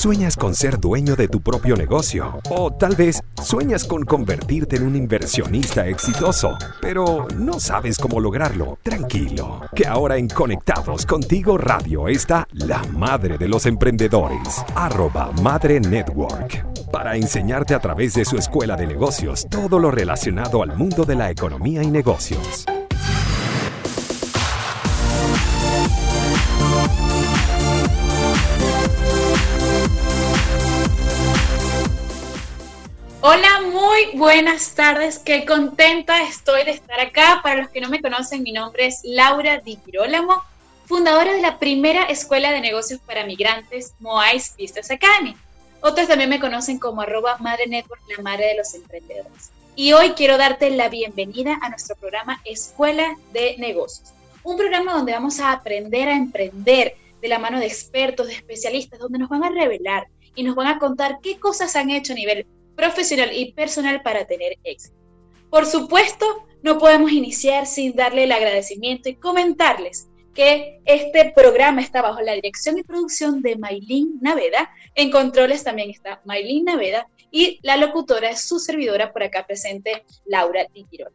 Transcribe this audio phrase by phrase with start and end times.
[0.00, 2.40] ¿Sueñas con ser dueño de tu propio negocio?
[2.48, 8.78] O tal vez sueñas con convertirte en un inversionista exitoso, pero no sabes cómo lograrlo.
[8.82, 15.80] Tranquilo, que ahora en Conectados Contigo Radio está la madre de los emprendedores, arroba Madre
[15.80, 21.04] Network, para enseñarte a través de su escuela de negocios todo lo relacionado al mundo
[21.04, 22.64] de la economía y negocios.
[33.22, 35.18] Hola, muy buenas tardes.
[35.18, 37.40] Qué contenta estoy de estar acá.
[37.42, 40.42] Para los que no me conocen, mi nombre es Laura Di Girolamo,
[40.86, 45.36] fundadora de la primera escuela de negocios para migrantes, Moais Business Academy.
[45.82, 49.50] Otros también me conocen como arroba Madre Network, la madre de los emprendedores.
[49.76, 54.14] Y hoy quiero darte la bienvenida a nuestro programa Escuela de Negocios.
[54.44, 58.98] Un programa donde vamos a aprender a emprender de la mano de expertos, de especialistas,
[58.98, 62.16] donde nos van a revelar y nos van a contar qué cosas han hecho a
[62.16, 64.96] nivel profesional y personal para tener éxito.
[65.50, 72.02] Por supuesto, no podemos iniciar sin darle el agradecimiento y comentarles que este programa está
[72.02, 74.70] bajo la dirección y producción de Maylin Naveda.
[74.94, 80.04] En controles también está Maylin Naveda y la locutora es su servidora por acá presente,
[80.24, 81.12] Laura Tiquirón.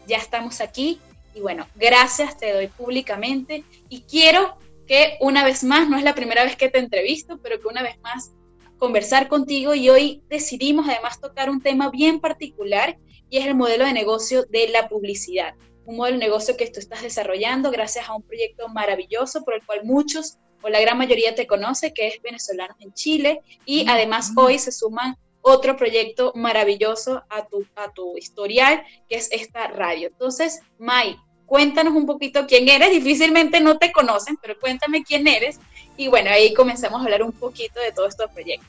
[0.06, 1.00] ya estamos aquí
[1.34, 6.14] y bueno, gracias te doy públicamente y quiero que una vez más, no es la
[6.14, 8.30] primera vez que te entrevisto, pero que una vez más
[8.78, 12.96] conversar contigo y hoy decidimos además tocar un tema bien particular
[13.28, 15.54] y es el modelo de negocio de la publicidad.
[15.86, 19.64] Un modelo de negocio que tú estás desarrollando gracias a un proyecto maravilloso por el
[19.64, 24.32] cual muchos o la gran mayoría te conoce, que es Venezolanos en Chile, y además
[24.36, 25.16] hoy se suman
[25.48, 30.08] otro proyecto maravilloso a tu, a tu historial, que es esta radio.
[30.08, 31.16] Entonces, Mai,
[31.46, 35.60] cuéntanos un poquito quién eres, difícilmente no te conocen, pero cuéntame quién eres
[35.96, 38.68] y bueno, ahí comenzamos a hablar un poquito de todos estos proyectos.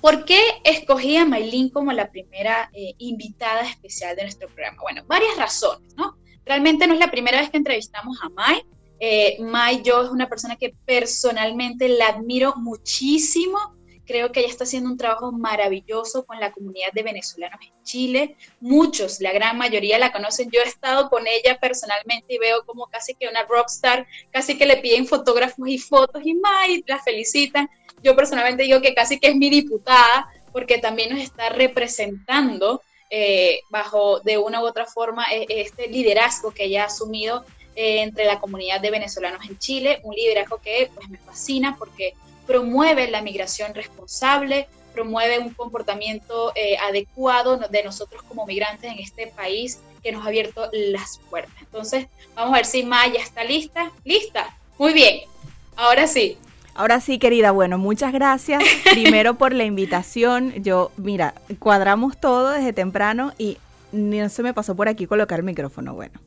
[0.00, 4.80] ¿Por qué escogí a Maylin como la primera eh, invitada especial de nuestro programa?
[4.80, 6.16] Bueno, varias razones, ¿no?
[6.46, 8.62] Realmente no es la primera vez que entrevistamos a May.
[9.00, 13.75] Eh, May, yo es una persona que personalmente la admiro muchísimo
[14.06, 18.36] Creo que ella está haciendo un trabajo maravilloso con la comunidad de venezolanos en Chile.
[18.60, 20.50] Muchos, la gran mayoría la conocen.
[20.50, 24.66] Yo he estado con ella personalmente y veo como casi que una rockstar, casi que
[24.66, 27.68] le piden fotógrafos y fotos y más y la felicitan.
[28.02, 32.80] Yo personalmente digo que casi que es mi diputada porque también nos está representando
[33.10, 37.44] eh, bajo de una u otra forma e, este liderazgo que ella ha asumido
[37.76, 42.14] eh, entre la comunidad de venezolanos en Chile, un liderazgo que pues me fascina porque
[42.46, 49.26] promueve la migración responsable, promueve un comportamiento eh, adecuado de nosotros como migrantes en este
[49.26, 51.54] país que nos ha abierto las puertas.
[51.60, 53.90] Entonces, vamos a ver si Maya está lista.
[54.04, 54.56] ¿Lista?
[54.78, 55.20] Muy bien.
[55.76, 56.38] Ahora sí.
[56.74, 60.52] Ahora sí, querida, bueno, muchas gracias primero por la invitación.
[60.62, 63.58] Yo, mira, cuadramos todo desde temprano y
[63.92, 66.20] no se me pasó por aquí colocar el micrófono, bueno.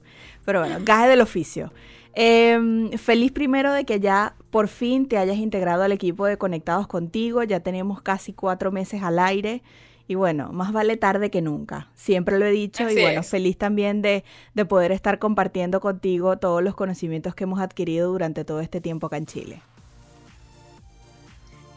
[0.45, 1.71] Pero bueno, gaje del oficio.
[2.13, 6.87] Em, feliz primero de que ya por fin te hayas integrado al equipo de Conectados
[6.87, 7.43] contigo.
[7.43, 9.61] Ya tenemos casi cuatro meses al aire.
[10.07, 11.87] Y bueno, más vale tarde que nunca.
[11.93, 12.89] Siempre lo he dicho.
[12.89, 14.23] y bueno, feliz también de,
[14.55, 19.07] de poder estar compartiendo contigo todos los conocimientos que hemos adquirido durante todo este tiempo
[19.07, 19.61] acá en Chile.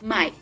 [0.01, 0.37] Mike,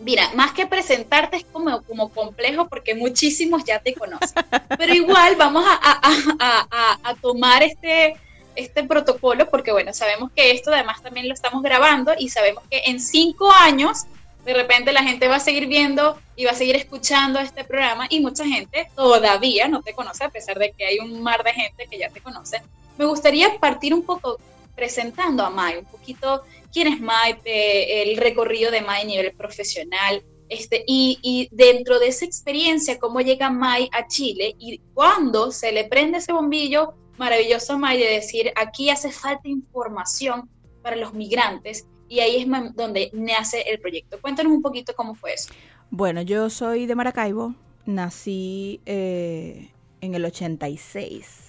[0.00, 4.42] mira, más que presentarte es como, como complejo porque muchísimos ya te conocen.
[4.78, 8.16] Pero igual vamos a, tomar este,
[8.56, 12.82] este protocolo porque, bueno, sabemos que esto además también lo estamos grabando y sabemos que
[12.86, 14.04] en cinco años
[14.44, 18.06] de repente la gente va a seguir viendo y va a seguir escuchando este programa
[18.08, 21.52] y mucha gente todavía no te conoce a pesar de que hay un mar de
[21.52, 22.62] gente que ya te conoce.
[22.96, 24.38] Me gustaría partir un poco
[24.74, 26.42] presentando a Mai, un poquito
[26.72, 32.24] quién es Mai, el recorrido de Mai a nivel profesional, este, y, dentro de esa
[32.24, 37.78] experiencia, cómo llega Mai a Chile y cuando se le prende ese bombillo maravilloso a
[37.78, 40.48] Mai de decir, aquí hace falta información
[40.82, 44.20] para los migrantes y ahí es donde nace el proyecto.
[44.20, 45.52] Cuéntanos un poquito cómo fue eso.
[45.90, 47.54] Bueno, yo soy de Maracaibo,
[47.84, 49.70] nací eh,
[50.00, 51.46] en el 86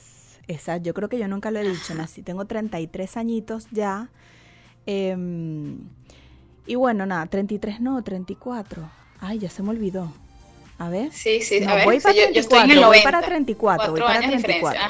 [0.47, 4.09] esa, yo creo que yo nunca lo he dicho, nací, tengo 33 añitos ya.
[4.85, 5.89] Em,
[6.65, 8.89] y bueno, nada, 33 no, 34.
[9.19, 10.13] Ay, ya se me olvidó.
[10.79, 11.11] A ver.
[11.11, 11.85] Sí, sí, a ver.
[11.85, 14.81] Voy para 34, yo, voy para 34, voy para 34.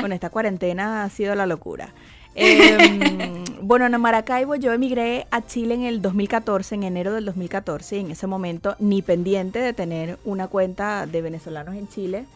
[0.00, 1.92] Con esta cuarentena ha sido la locura.
[2.40, 7.96] Em, bueno, en Maracaibo yo emigré a Chile en el 2014, en enero del 2014,
[7.96, 12.26] y en ese momento ni pendiente de tener una cuenta de venezolanos en Chile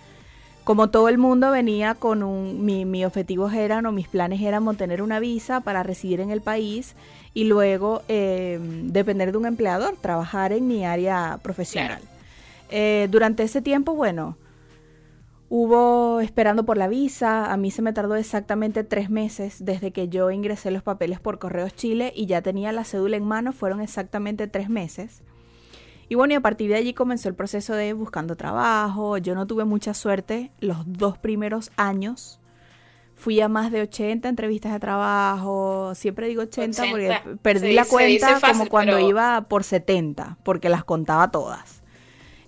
[0.64, 4.66] como todo el mundo venía con un, mi, mi objetivos eran o mis planes eran
[4.68, 6.94] obtener una visa para residir en el país
[7.34, 12.00] y luego em, depender de un empleador, trabajar en mi área profesional.
[12.74, 14.38] Eh, durante ese tiempo, bueno,
[15.50, 20.08] hubo esperando por la visa, a mí se me tardó exactamente tres meses desde que
[20.08, 23.82] yo ingresé los papeles por Correos Chile y ya tenía la cédula en mano, fueron
[23.82, 25.22] exactamente tres meses.
[26.08, 29.18] Y bueno, y a partir de allí comenzó el proceso de buscando trabajo.
[29.18, 32.40] Yo no tuve mucha suerte los dos primeros años.
[33.14, 35.94] Fui a más de 80 entrevistas de trabajo.
[35.94, 41.30] Siempre digo 80, porque perdí la cuenta como cuando iba por 70, porque las contaba
[41.30, 41.81] todas.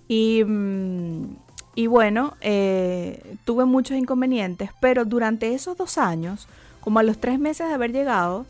[0.07, 1.35] Y, mm,
[1.75, 6.47] y bueno, eh, tuve muchos inconvenientes, pero durante esos dos años,
[6.79, 8.45] como a los tres meses de haber llegado,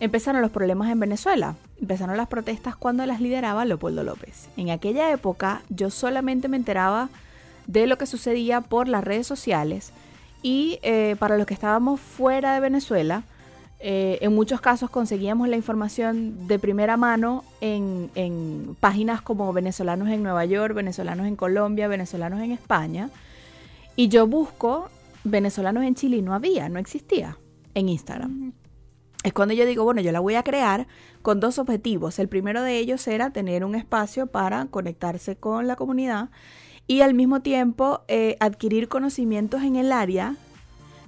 [0.00, 1.54] empezaron los problemas en Venezuela.
[1.80, 4.48] Empezaron las protestas cuando las lideraba Leopoldo López.
[4.56, 7.08] En aquella época yo solamente me enteraba
[7.66, 9.92] de lo que sucedía por las redes sociales
[10.42, 13.24] y eh, para los que estábamos fuera de Venezuela,
[13.78, 20.08] eh, en muchos casos conseguíamos la información de primera mano en, en, páginas como venezolanos
[20.08, 23.10] en Nueva York, venezolanos en Colombia, venezolanos en España.
[23.96, 24.88] Y yo busco
[25.24, 27.38] venezolanos en Chile y no había, no existía
[27.74, 28.52] en Instagram
[29.26, 30.86] es cuando yo digo, bueno, yo la voy a crear
[31.20, 32.20] con dos objetivos.
[32.20, 36.30] El primero de ellos era tener un espacio para conectarse con la comunidad
[36.86, 40.36] y al mismo tiempo eh, adquirir conocimientos en el área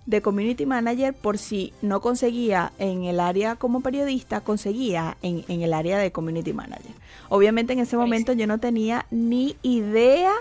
[0.09, 5.62] de community manager por si no conseguía en el área como periodista, conseguía en, en
[5.62, 6.93] el área de community manager.
[7.29, 10.33] Obviamente en ese momento yo no tenía ni idea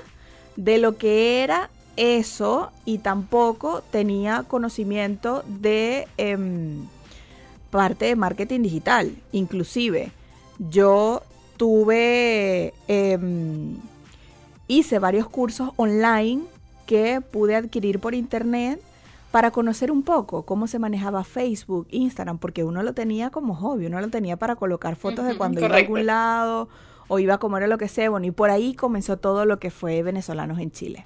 [0.56, 6.08] de lo que era eso y tampoco tenía conocimiento de...
[6.18, 6.88] Em,
[7.70, 9.16] parte de marketing digital.
[9.32, 10.12] Inclusive,
[10.58, 11.22] yo
[11.58, 13.76] tuve, em,
[14.68, 16.44] hice varios cursos online
[16.86, 18.80] que pude adquirir por internet
[19.38, 23.86] para conocer un poco cómo se manejaba Facebook, Instagram, porque uno lo tenía como hobby,
[23.86, 26.70] uno lo tenía para colocar fotos de cuando iba a algún lado
[27.08, 29.70] o iba a comer lo que sea, bueno, y por ahí comenzó todo lo que
[29.70, 31.06] fue venezolanos en Chile.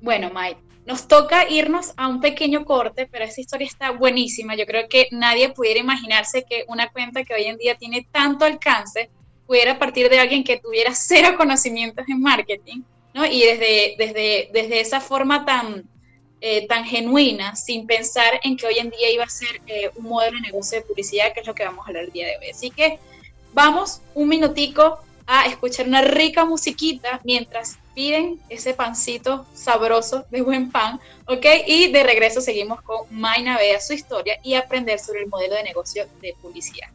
[0.00, 4.54] Bueno, Mike, nos toca irnos a un pequeño corte, pero esta historia está buenísima.
[4.54, 8.44] Yo creo que nadie pudiera imaginarse que una cuenta que hoy en día tiene tanto
[8.44, 9.10] alcance
[9.48, 12.82] pudiera partir de alguien que tuviera cero conocimientos en marketing,
[13.12, 13.26] ¿no?
[13.26, 15.90] Y desde, desde, desde esa forma tan,
[16.44, 20.06] eh, tan genuina, sin pensar en que hoy en día iba a ser eh, un
[20.06, 22.36] modelo de negocio de publicidad, que es lo que vamos a hablar el día de
[22.36, 22.50] hoy.
[22.50, 22.98] Así que
[23.52, 30.72] vamos un minutico a escuchar una rica musiquita mientras piden ese pancito sabroso de buen
[30.72, 31.46] pan, ¿ok?
[31.64, 35.62] Y de regreso seguimos con Mayna Vea su historia y aprender sobre el modelo de
[35.62, 36.88] negocio de publicidad.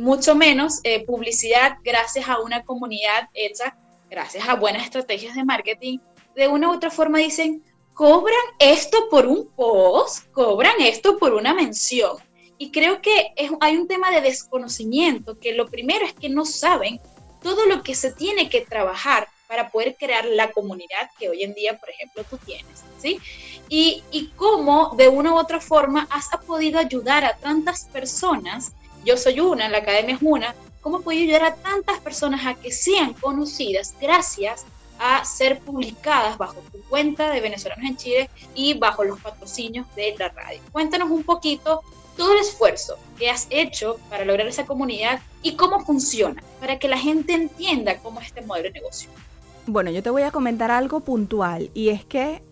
[0.00, 3.74] mucho menos publicidad gracias a una comunidad hecha,
[4.10, 5.98] gracias a buenas estrategias de marketing,
[6.36, 7.62] de una u otra forma dicen,
[7.94, 12.16] cobran esto por un post, cobran esto por una mención.
[12.58, 16.44] Y creo que es, hay un tema de desconocimiento, que lo primero es que no
[16.44, 17.00] saben
[17.42, 21.52] todo lo que se tiene que trabajar para poder crear la comunidad que hoy en
[21.52, 23.20] día, por ejemplo, tú tienes, ¿sí?
[23.68, 28.72] Y, cómo de una u otra forma has podido ayudar a tantas personas,
[29.04, 32.72] yo soy una, la academia es una, cómo he ayudar a tantas personas a que
[32.72, 34.64] sean conocidas gracias
[34.98, 40.14] a ser publicadas bajo tu cuenta de venezolanos en Chile y bajo los patrocinios de
[40.18, 40.60] la radio.
[40.70, 41.82] Cuéntanos un poquito
[42.16, 46.88] todo el esfuerzo que has hecho para lograr esa comunidad y cómo funciona, para que
[46.88, 49.10] la gente entienda cómo es este modelo de negocio.
[49.66, 52.42] Bueno, yo te voy a comentar algo puntual y es que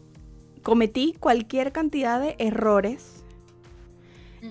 [0.62, 3.20] cometí cualquier cantidad de errores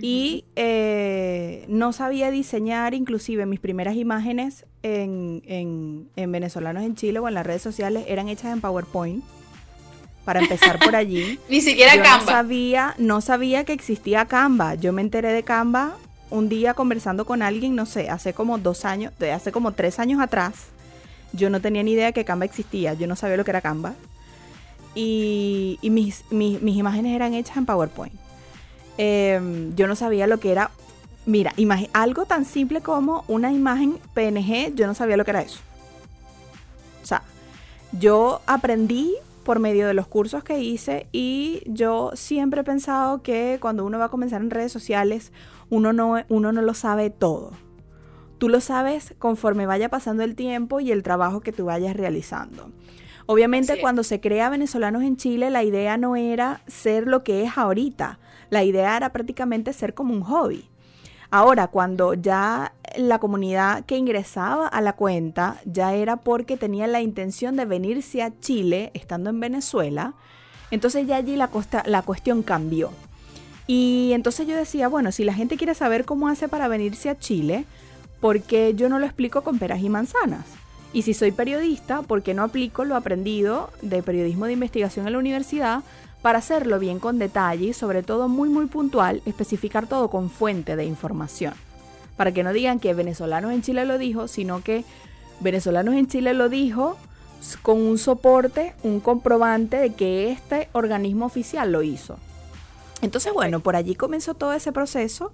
[0.01, 7.28] y eh, no sabía diseñar inclusive mis primeras imágenes en, en, venezolanos en Chile o
[7.28, 9.24] en las redes sociales eran hechas en PowerPoint.
[10.30, 11.40] Para empezar por allí.
[11.50, 12.20] Ni siquiera Canva.
[12.20, 14.76] No sabía, no sabía que existía Canva.
[14.76, 15.96] Yo me enteré de Canva
[16.30, 19.98] un día conversando con alguien, no sé, hace como dos años, de hace como tres
[19.98, 20.68] años atrás.
[21.34, 22.94] Yo no tenía ni idea que Canva existía.
[22.94, 23.96] Yo no sabía lo que era Canva.
[24.94, 28.14] Y, mis, mis imágenes eran hechas en PowerPoint.
[29.00, 30.70] Em, yo no sabía lo que era.
[31.26, 31.56] Mira,
[31.94, 35.62] algo tan simple como una imagen PNG, yo no sabía lo que era eso.
[37.02, 37.24] O sea,
[37.94, 43.58] yo aprendí por medio de los cursos que hice y yo siempre he pensado que
[43.62, 45.31] cuando uno va a comenzar en redes sociales,
[45.69, 47.51] uno no, uno no lo sabe todo.
[48.38, 52.72] Tú lo sabes conforme vaya pasando el tiempo y el trabajo que tú vayas realizando.
[53.25, 57.58] Obviamente cuando se crea Venezolanos en Chile, la idea no era ser lo que es
[57.58, 58.19] ahorita.
[58.50, 60.69] La idea era prácticamente ser como un hobby.
[61.32, 67.02] Ahora, cuando ya la comunidad que ingresaba a la cuenta ya era porque tenía la
[67.02, 70.14] intención de venirse a Chile estando en Venezuela,
[70.72, 71.50] entonces ya allí la,
[72.02, 72.92] cuestión cambió.
[73.68, 77.20] Y entonces yo decía, bueno, si la gente quiere saber cómo hace para venirse a
[77.20, 77.66] Chile,
[78.20, 80.46] ¿por qué yo no lo explico con peras y manzanas?
[80.94, 85.14] Y si soy periodista, ¿por qué no aplico lo aprendido de periodismo de investigación en
[85.14, 85.84] la universidad
[86.22, 90.76] para hacerlo bien con detalle y sobre todo muy muy puntual, especificar todo con fuente
[90.76, 91.54] de información.
[92.18, 94.84] Para que no digan que venezolanos en Chile lo dijo, sino que
[95.40, 96.98] venezolanos en Chile lo dijo
[97.62, 102.18] con un soporte, un comprobante de que este organismo oficial lo hizo.
[103.02, 105.32] Entonces, bueno, por allí comenzó todo ese proceso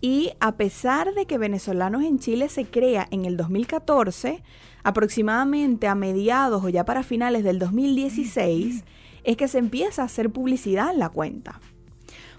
[0.00, 4.42] y a pesar de que venezolanos en Chile se crea en el 2014,
[4.84, 8.84] aproximadamente a mediados o ya para finales del 2016,
[9.28, 11.60] es que se empieza a hacer publicidad en la cuenta.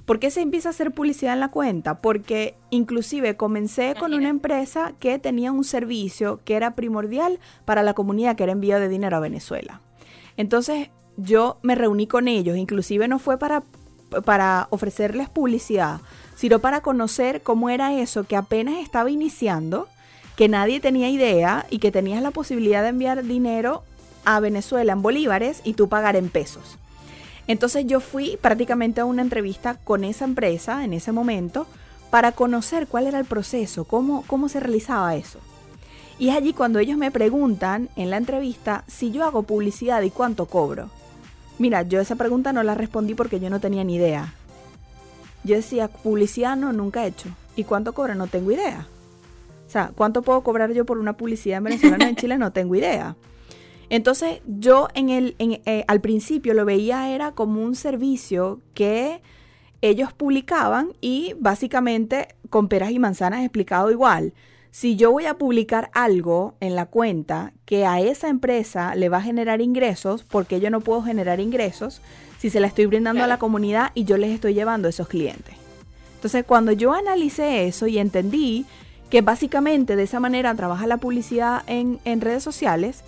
[0.06, 2.00] ¿Por qué se empieza a hacer publicidad en la cuenta?
[2.00, 7.94] Porque inclusive comencé con una empresa que tenía un servicio que era primordial para la
[7.94, 9.82] comunidad que era envío de dinero a Venezuela.
[10.36, 13.62] Entonces yo me reuní con ellos, inclusive no fue para
[14.26, 16.02] para ofrecerles publicidad,
[16.36, 19.88] sino para conocer cómo era eso que apenas estaba iniciando,
[20.36, 23.84] que nadie tenía idea y que tenías la posibilidad de enviar dinero
[24.26, 26.78] a Venezuela en bolívares y tú pagar en pesos.
[27.48, 31.66] Entonces yo fui prácticamente a una entrevista con esa empresa en ese momento
[32.10, 35.40] para conocer cuál era el proceso, cómo, cómo se realizaba eso.
[36.20, 40.10] Y es allí cuando ellos me preguntan en la entrevista si yo hago publicidad y
[40.10, 40.90] cuánto cobro.
[41.58, 44.34] Mira, yo esa pregunta no la respondí porque yo no tenía ni idea.
[45.44, 47.30] Yo decía, publicidad no, nunca he hecho.
[47.56, 48.16] ¿Y cuánto cobro?
[48.16, 48.88] No tengo idea.
[49.68, 52.38] O sea, ¿cuánto puedo cobrar yo por una publicidad en venezolana en Chile?
[52.38, 53.16] No tengo idea.
[53.90, 59.22] Entonces, yo en el, eh, al principio lo veía era como un servicio que
[59.82, 64.34] ellos publicaban y básicamente con peras y manzanas explicado igual
[64.72, 69.18] si yo voy a publicar algo en la cuenta que a esa empresa le va
[69.18, 72.02] a generar ingresos, porque yo no puedo generar ingresos
[72.38, 75.08] si se la estoy brindando a la comunidad y yo les estoy llevando a esos
[75.08, 75.56] clientes.
[76.16, 78.66] Entonces, cuando yo analicé eso y entendí
[79.10, 83.04] que básicamente de esa manera trabaja la publicidad en, en redes sociales,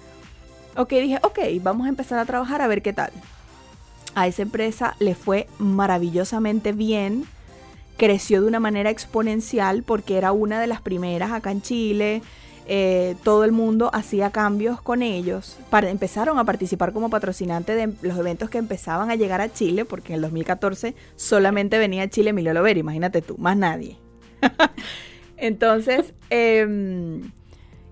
[0.75, 3.12] ok, dije, ok, vamos a empezar a trabajar a ver qué tal.
[4.16, 7.25] A esa empresa le fue maravillosamente bien
[8.01, 12.24] creció de una manera exponencial porque era una de las primeras acá en Chile.
[12.66, 15.60] Eh, todo el mundo hacía cambios con ellos.
[15.70, 19.86] Para, empezaron a participar como patrocinante de los eventos que empezaban a llegar a Chile,
[19.86, 23.98] porque en el 2014 solamente venía a Chile Emilio Lovera, imagínate tú, más nadie.
[25.38, 27.32] Entonces, em,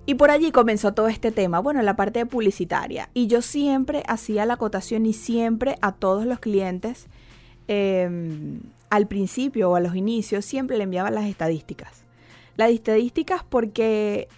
[0.09, 3.11] y por allí comenzó todo este tema, bueno, la parte publicitaria.
[3.13, 7.05] Y yo siempre hacía la acotación y siempre a todos los clientes
[7.67, 12.05] em, al principio o a los inicios siempre le enviaba las estadísticas.
[12.55, 14.29] Las estadísticas porque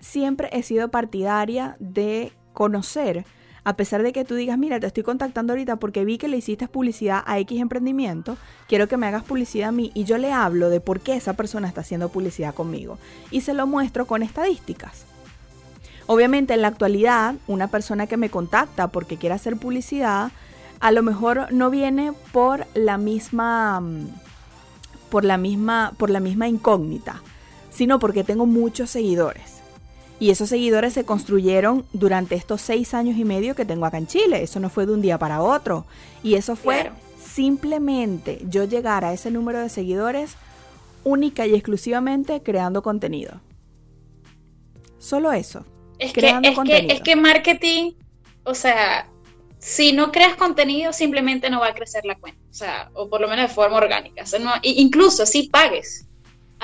[0.00, 3.26] siempre he sido partidaria de conocer,
[3.64, 6.36] a pesar de que tú digas, mira, te estoy contactando ahorita porque vi que le
[6.36, 8.36] hiciste publicidad a X emprendimiento,
[8.68, 11.32] quiero que me hagas publicidad a mí y yo le hablo de por qué esa
[11.32, 12.98] persona está haciendo publicidad conmigo
[13.30, 15.06] y se lo muestro con estadísticas.
[16.06, 20.32] Obviamente en la actualidad, una persona que me contacta porque quiere hacer publicidad,
[20.80, 24.08] a lo mejor no viene por la misma mm,
[25.08, 27.22] por la misma por la misma incógnita,
[27.70, 29.53] sino porque tengo muchos seguidores.
[30.20, 34.06] Y esos seguidores se construyeron durante estos seis años y medio que tengo acá en
[34.06, 34.42] Chile.
[34.42, 35.86] Eso no fue de un día para otro.
[36.22, 40.36] Y eso fue simplemente yo llegar a ese número de seguidores
[41.02, 43.40] única y exclusivamente creando contenido.
[44.98, 45.64] Solo eso.
[45.98, 46.94] Es, creando que, contenido.
[46.94, 47.92] es que marketing,
[48.44, 49.08] o sea,
[49.58, 53.20] si no creas contenido, simplemente no va a crecer la cuenta, o sea, o por
[53.20, 54.22] lo menos de forma orgánica.
[54.22, 56.06] O sea, no, incluso si pagues.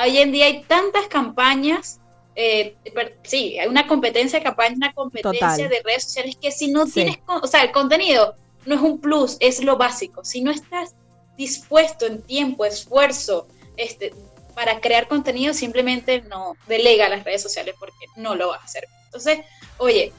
[0.02, 1.99] Hoy en día hay tantas campañas,
[2.36, 2.76] eh,
[3.22, 7.46] sí, hay una competencia campañas, una competencia de redes sociales que si no tienes, o
[7.46, 8.34] sea, el contenido
[8.66, 10.24] no es un plus, es lo básico.
[10.24, 10.94] Si no estás
[11.36, 14.12] dispuesto en tiempo, esfuerzo, este,
[14.54, 18.86] para crear contenido, simplemente no delega las redes sociales porque no lo va a hacer.
[19.06, 19.40] Entonces,
[19.78, 20.12] oye,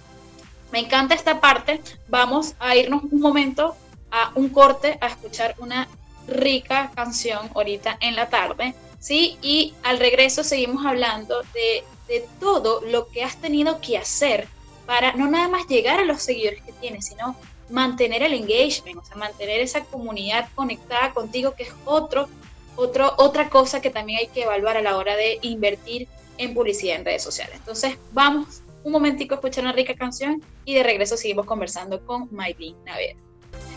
[0.71, 1.81] me encanta esta parte.
[2.07, 3.75] Vamos a irnos un momento
[4.09, 5.87] a un corte a escuchar una
[6.27, 9.37] rica canción ahorita en la tarde, ¿sí?
[9.41, 14.49] Y al regreso seguimos hablando de, de todo lo que has tenido que hacer
[14.85, 17.37] para no nada más llegar a los seguidores que tienes, sino
[17.69, 22.27] mantener el engagement, o sea, mantener esa comunidad conectada contigo, que es otro,
[22.75, 26.97] otro, otra cosa que también hay que evaluar a la hora de invertir en publicidad
[26.97, 27.55] en redes sociales.
[27.55, 32.27] Entonces, vamos un momentico a escuchar una rica canción y de regreso seguimos conversando con
[32.31, 33.17] Maylin Navera.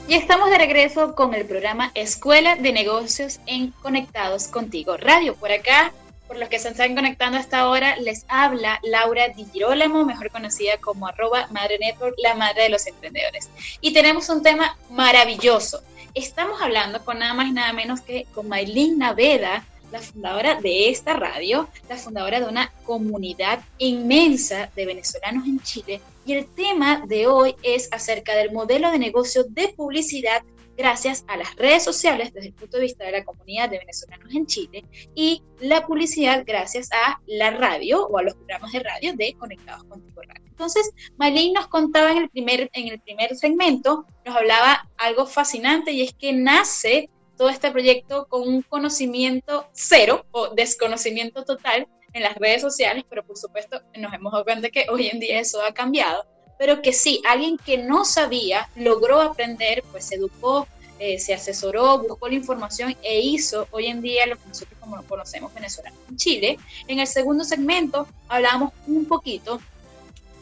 [0.08, 5.36] Y estamos de regreso con el programa Escuela de Negocios en Conectados Contigo Radio.
[5.36, 5.92] Por acá,
[6.34, 10.78] por los que se están conectando hasta ahora, les habla Laura Di Girolamo, mejor conocida
[10.78, 13.48] como arroba Madre Network, la madre de los emprendedores.
[13.80, 15.80] Y tenemos un tema maravilloso.
[16.12, 20.88] Estamos hablando con nada más y nada menos que con Maylin Naveda, la fundadora de
[20.88, 26.00] esta radio, la fundadora de una comunidad inmensa de venezolanos en Chile.
[26.26, 30.42] Y el tema de hoy es acerca del modelo de negocio de publicidad
[30.76, 34.34] gracias a las redes sociales desde el punto de vista de la comunidad de venezolanos
[34.34, 34.84] en Chile
[35.14, 39.84] y la publicidad gracias a la radio o a los programas de radio de Conectados
[39.84, 40.44] Contigo Radio.
[40.46, 45.92] Entonces, Maylene nos contaba en el, primer, en el primer segmento, nos hablaba algo fascinante
[45.92, 52.22] y es que nace todo este proyecto con un conocimiento cero o desconocimiento total en
[52.22, 55.60] las redes sociales, pero por supuesto nos hemos dado cuenta que hoy en día eso
[55.62, 56.24] ha cambiado,
[56.58, 60.66] pero que sí, alguien que no sabía logró aprender, pues se educó,
[60.98, 65.02] eh, se asesoró, buscó la información e hizo hoy en día lo que nosotros como
[65.02, 66.58] conocemos venezolano en Chile.
[66.86, 69.60] En el segundo segmento hablamos un poquito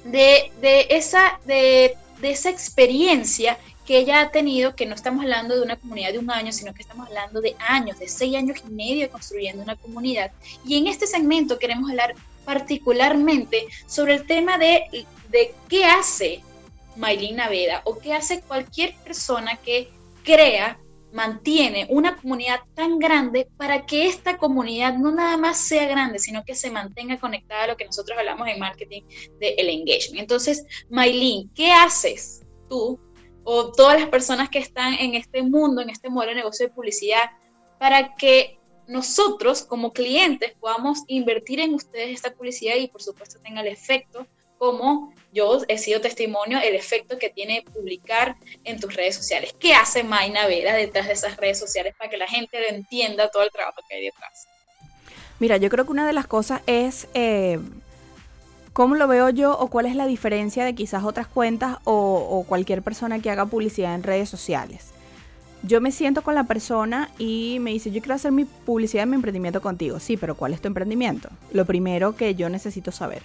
[0.05, 5.57] de, de esa, de, de esa experiencia que ella ha tenido, que no estamos hablando
[5.57, 8.59] de una comunidad de un año, sino que estamos hablando de años, de seis años
[8.66, 10.31] y medio construyendo una comunidad.
[10.64, 16.42] Y en este segmento queremos hablar particularmente sobre el tema de, de qué hace
[16.96, 19.88] Maylin Naveda o qué hace cualquier persona que
[20.22, 20.78] crea
[21.12, 26.42] mantiene una comunidad tan grande para que esta comunidad no nada más sea grande, sino
[26.44, 29.02] que se mantenga conectada a lo que nosotros hablamos en marketing
[29.38, 30.20] del el engagement.
[30.20, 32.98] Entonces, Maylin, ¿qué haces tú
[33.44, 36.72] o todas las personas que están en este mundo, en este modelo de negocio de
[36.72, 37.30] publicidad,
[37.78, 43.60] para que nosotros como clientes podamos invertir en ustedes esta publicidad y por supuesto tenga
[43.60, 44.26] el efecto
[44.62, 49.53] como yo he sido testimonio el efecto que tiene publicar en tus redes sociales.
[49.59, 53.42] ¿Qué hace Mayna Vera detrás de esas redes sociales para que la gente entienda todo
[53.42, 54.46] el trabajo que hay detrás?
[55.40, 57.59] Mira, yo creo que una de las cosas es eh,
[58.72, 62.44] cómo lo veo yo o cuál es la diferencia de quizás otras cuentas o, o
[62.44, 64.90] cualquier persona que haga publicidad en redes sociales.
[65.64, 69.16] Yo me siento con la persona y me dice, yo quiero hacer mi publicidad mi
[69.16, 69.98] emprendimiento contigo.
[69.98, 71.31] Sí, pero ¿cuál es tu emprendimiento?
[71.51, 73.25] Lo primero que yo necesito saber.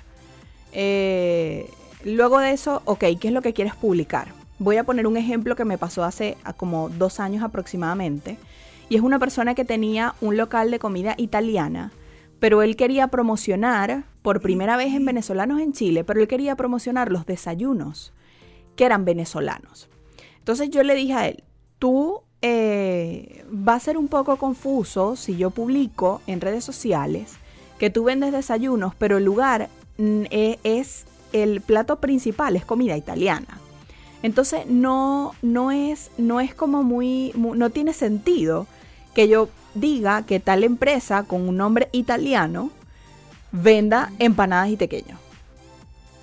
[0.72, 1.70] Eh,
[2.04, 4.30] luego de eso, ok, ¿qué es lo que quieres publicar?
[4.60, 8.38] Voy a poner un ejemplo que me pasó hace como dos años aproximadamente.
[8.90, 11.92] Y es una persona que tenía un local de comida italiana,
[12.40, 17.12] pero él quería promocionar, por primera vez en venezolanos en Chile, pero él quería promocionar
[17.12, 18.14] los desayunos
[18.76, 19.90] que eran venezolanos.
[20.40, 21.44] Entonces yo le dije a él,
[21.80, 27.34] tú eh, va a ser un poco confuso si yo publico en redes sociales
[27.80, 33.60] que tú vendes desayunos, pero el lugar es el plato principal, es comida italiana.
[34.24, 38.68] Entonces no, no, es, no es como muy, no tiene sentido
[39.14, 42.72] que yo diga que tal empresa con un nombre italiano
[43.52, 45.20] venda empanadas y pequeños.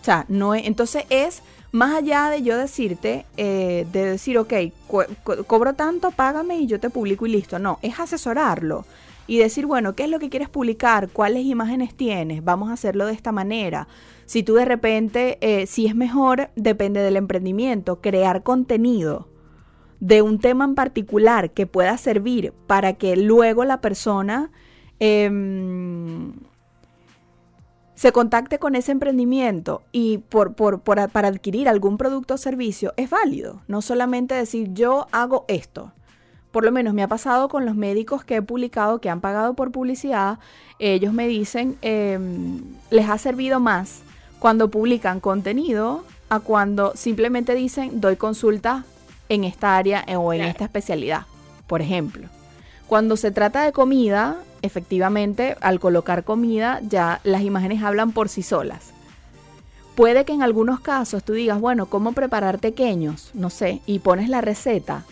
[0.01, 4.53] O sea, no es, entonces es más allá de yo decirte, eh, de decir, ok,
[5.47, 7.59] cobro tanto, págame y yo te publico y listo.
[7.59, 8.85] No, es asesorarlo
[9.27, 11.09] y decir, bueno, ¿qué es lo que quieres publicar?
[11.09, 12.45] ¿Cuáles imágenes tienes?
[12.45, 13.89] Vamos a hacerlo de esta manera.
[14.27, 19.29] Si tú de repente, eh, si es mejor, depende del emprendimiento, crear contenido
[20.01, 24.51] de un tema en particular que pueda servir para que luego la persona
[24.99, 26.33] em,
[27.95, 33.09] se contacte con ese emprendimiento y por, por, para adquirir algún producto o servicio, es
[33.09, 33.63] válido.
[33.69, 35.93] No solamente decir yo hago esto
[36.55, 39.55] por lo menos me ha pasado con los médicos que he publicado, que han pagado
[39.55, 40.39] por publicidad,
[40.79, 44.03] ellos me dicen, em, les ha servido más
[44.39, 48.85] cuando publican contenido a cuando simplemente dicen, doy consulta
[49.29, 51.23] en esta área o en esta especialidad,
[51.67, 52.29] por ejemplo.
[52.87, 58.45] Cuando se trata de comida, efectivamente, al colocar comida, ya las imágenes hablan por sí
[58.45, 58.93] solas.
[59.97, 63.33] Puede que en algunos casos tú digas, bueno, ¿cómo preparar pequeños?
[63.35, 65.05] No sé, y pones la receta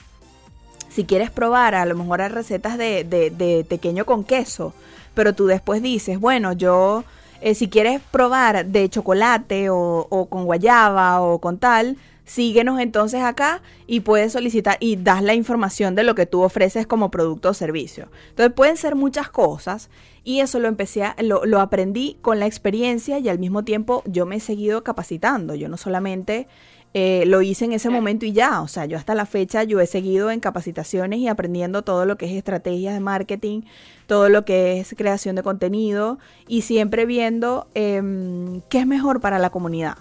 [0.95, 4.75] si quieres probar, a lo mejor hay recetas de, de, pequeño con queso,
[5.15, 7.05] pero tú después dices, bueno, yo,
[7.41, 13.63] eh, si quieres probar de chocolate o, con guayaba o con tal, síguenos entonces acá
[13.87, 17.55] y puedes solicitar y das la información de lo que tú ofreces como producto o
[17.55, 18.09] servicio.
[18.29, 19.89] Entonces pueden ser muchas cosas
[20.25, 24.27] y eso lo empecé, a, lo, aprendí con la experiencia y al mismo tiempo yo
[24.27, 25.55] me he seguido capacitando.
[25.55, 26.49] Yo no solamente
[26.95, 29.81] eh, lo hice en ese momento y ya, o sea, yo hasta la fecha yo
[29.81, 33.63] he seguido en capacitaciones y aprendiendo todo lo que es estrategias de marketing,
[34.07, 39.39] todo lo que es creación de contenido y siempre viendo em, qué es mejor para
[39.39, 39.97] la comunidad.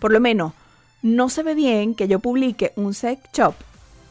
[0.00, 0.52] Por lo menos,
[1.00, 3.54] no se ve bien que yo publique un sex shop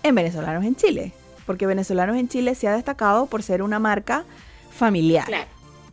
[0.01, 1.13] en venezolanos en Chile,
[1.45, 4.25] porque venezolanos en Chile se ha destacado por ser una marca
[4.71, 5.27] familiar.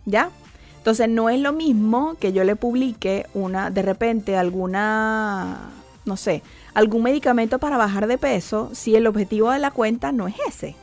[0.06, 0.30] ¿Ya?
[0.78, 5.70] Entonces no es lo mismo que yo le publique una, de repente, alguna
[6.04, 6.42] no sé,
[6.74, 10.76] algún medicamento para bajar de peso si el objetivo de la cuenta no es ese.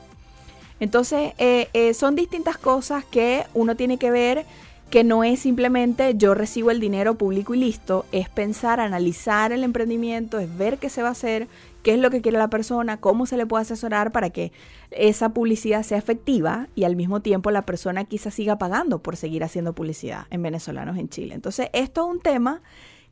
[0.80, 4.46] Entonces, eh, eh, son distintas cosas que uno tiene que ver
[4.90, 9.64] que no es simplemente yo recibo el dinero público y listo, es pensar, analizar el
[9.64, 11.48] emprendimiento, es ver qué se va a hacer,
[11.84, 14.54] qué es lo que quiere la persona, cómo se le puede asesorar para que
[14.92, 19.44] esa publicidad sea efectiva y al mismo tiempo la persona quizás siga pagando por seguir
[19.44, 21.36] haciendo publicidad en venezolanos en Chile.
[21.36, 22.62] Entonces, esto es un tema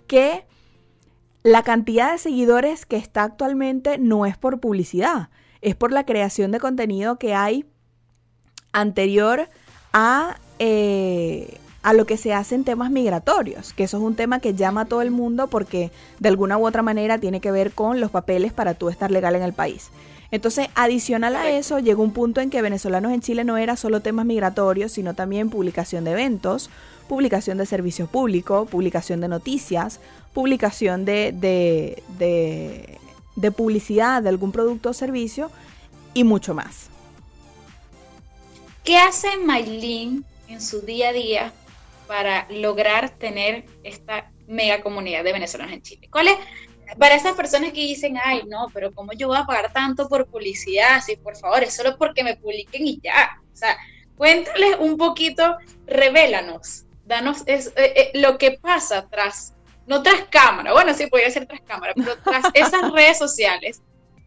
[0.08, 0.46] que
[1.46, 5.30] la cantidad de seguidores que está actualmente no es por publicidad,
[5.62, 7.66] es por la creación de contenido que hay
[8.74, 9.48] anterior
[9.94, 14.40] a, eh, a lo que se hace en temas migratorios, que eso es un tema
[14.40, 17.74] que llama a todo el mundo porque de alguna u otra manera tiene que ver
[17.74, 19.92] con los papeles para tú estar legal en el país.
[20.32, 24.00] Entonces, adicional a eso, llegó un punto en que venezolanos en Chile no era solo
[24.00, 26.72] temas migratorios, sino también publicación de eventos,
[27.08, 30.00] publicación de servicios públicos, publicación de noticias,
[30.34, 31.32] publicación de,
[33.36, 35.52] de publicidad de algún producto o servicio
[36.14, 36.90] y mucho más.
[38.84, 41.54] ¿Qué hace Maylin en su día a día
[42.08, 46.08] para lograr tener esta mega comunidad de venezolanos en Chile?
[46.12, 46.38] ¿Cuál es,
[47.00, 50.28] para esas personas que dicen, ay, no, pero ¿cómo yo voy a pagar tanto por
[50.28, 51.02] publicidad?
[51.04, 53.42] Sí, por favor, es solo porque me publiquen y ya.
[53.52, 53.76] O sea,
[54.18, 59.54] cuéntales un poquito, revélanos, danos es, eh, eh, lo que pasa tras,
[59.88, 63.82] no tras cámara, bueno, sí, podría ser tras cámara, pero tras esas redes sociales,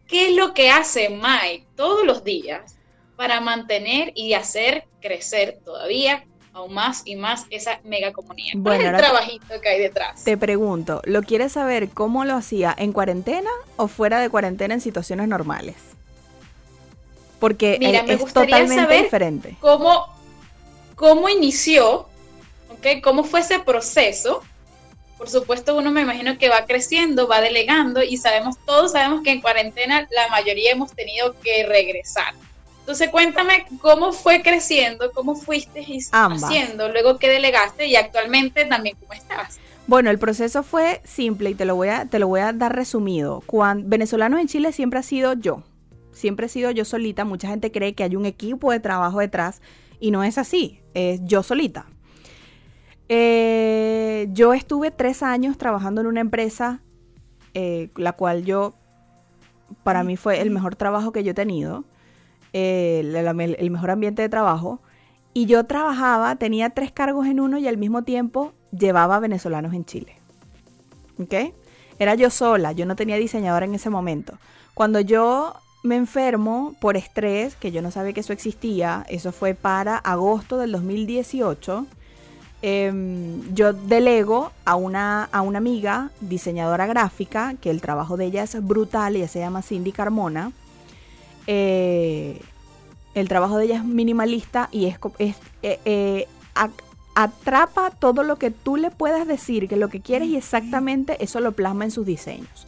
[0.07, 2.77] ¿qué es lo que hace Mike todos los días
[3.15, 8.53] para mantener y hacer crecer todavía aún más y más esa mega comunidad.
[8.57, 10.23] Bueno, es el trabajito que hay detrás?
[10.23, 14.81] Te pregunto, ¿lo quieres saber cómo lo hacía en cuarentena o fuera de cuarentena en
[14.81, 15.75] situaciones normales?
[17.39, 19.55] Porque Mira, me es totalmente saber diferente.
[19.61, 20.05] Cómo,
[20.95, 22.08] cómo inició,
[22.79, 23.01] ¿okay?
[23.01, 24.41] cómo fue ese proceso.
[25.17, 29.31] Por supuesto, uno me imagino que va creciendo, va delegando y sabemos, todos sabemos que
[29.31, 32.33] en cuarentena la mayoría hemos tenido que regresar.
[32.79, 39.13] Entonces cuéntame cómo fue creciendo, cómo fuiste haciendo, luego que delegaste y actualmente también cómo
[39.13, 39.59] estás.
[39.85, 42.75] Bueno, el proceso fue simple y te lo voy a, te lo voy a dar
[42.75, 43.43] resumido.
[43.45, 45.63] Cuando, venezolanos en Chile siempre ha sido yo.
[46.13, 47.25] Siempre he sido yo solita.
[47.25, 49.61] Mucha gente cree que hay un equipo de trabajo detrás
[49.99, 50.79] y no es así.
[50.93, 51.85] Es yo solita.
[53.09, 56.81] Eh, yo estuve tres años trabajando en una empresa,
[57.53, 58.75] eh, la cual yo,
[59.83, 61.83] para mí fue el mejor trabajo que yo he tenido.
[62.53, 64.79] Eh, el, mejor ambiente de trabajo.
[65.33, 69.85] Y yo trabajaba, tenía tres cargos en uno y al mismo tiempo llevaba venezolanos en
[69.85, 70.15] Chile.
[71.19, 71.53] ¿Ok?
[71.99, 74.37] Era yo sola, yo no tenía diseñadora en ese momento.
[74.73, 79.53] Cuando yo me enfermo por estrés, que yo no sabía que eso existía, eso fue
[79.53, 81.85] para agosto del 2018.
[82.61, 88.43] Em, yo delego a una, a una amiga, diseñadora gráfica, que el trabajo de ella
[88.43, 90.51] es brutal, ella se llama Cindy Carmona.
[91.47, 92.41] Eh,
[93.15, 96.27] el trabajo de ella es minimalista y es, eh, eh,
[97.15, 101.39] atrapa todo lo que tú le puedas decir, que lo que quieres y exactamente eso
[101.39, 102.67] lo plasma en sus diseños.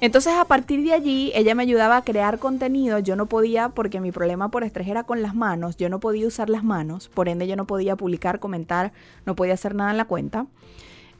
[0.00, 4.00] Entonces a partir de allí ella me ayudaba a crear contenido, yo no podía porque
[4.00, 7.28] mi problema por estrés era con las manos, yo no podía usar las manos, por
[7.28, 8.92] ende yo no podía publicar, comentar,
[9.26, 10.46] no podía hacer nada en la cuenta.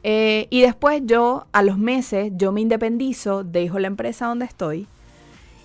[0.03, 4.87] y después yo, a los meses, yo me independizo, dejo la empresa donde estoy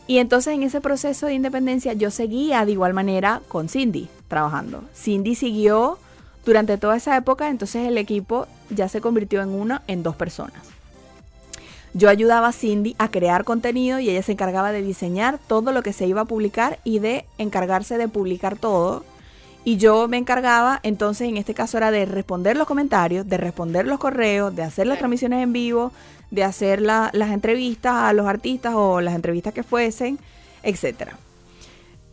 [0.07, 4.85] y entonces en ese proceso de independencia yo seguía de igual manera con Cindy trabajando.
[4.95, 5.99] Cindy siguió
[6.45, 10.76] durante toda esa época, entonces el equipo ya se convirtió en una, en dos personas.
[11.97, 15.83] Yo ayudaba a Cindy a crear contenido y ella se encargaba de diseñar todo lo
[15.83, 19.03] que se iba a publicar y de encargarse de publicar todo.
[19.65, 23.87] Y yo me encargaba, entonces en este caso era de responder los comentarios, de responder
[23.87, 25.91] los correos, de hacer las transmisiones en vivo,
[26.31, 30.19] de hacer las entrevistas a los artistas o las entrevistas que fuesen,
[30.65, 31.13] etc.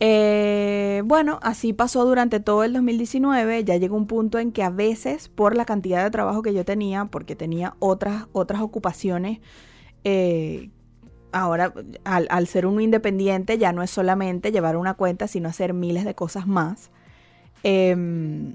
[0.00, 3.64] Eh, bueno, así pasó durante todo el 2019.
[3.64, 6.64] Ya llegó un punto en que a veces, por la cantidad de trabajo que yo
[6.64, 9.40] tenía, porque tenía otras, otras ocupaciones,
[10.04, 10.70] eh,
[11.32, 16.04] ahora al, ser uno independiente ya no es solamente llevar una cuenta, sino hacer miles
[16.04, 16.90] de cosas más.
[17.62, 18.54] Em,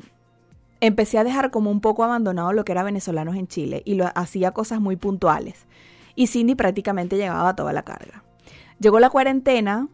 [0.79, 4.09] empecé a dejar como un poco abandonado lo que era venezolanos en Chile y lo
[4.15, 5.65] hacía cosas muy puntuales.
[6.15, 8.23] Y Cindy prácticamente llevaba toda la carga.
[8.79, 9.89] Llegó la cuarentena,